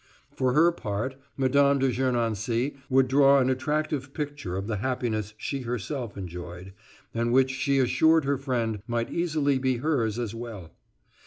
[0.31, 1.77] For her part Mme.
[1.77, 6.73] de Gernancé would draw an attractive picture of the happiness she herself enjoyed,
[7.13, 10.71] and which she assured her friend might easily be hers as well.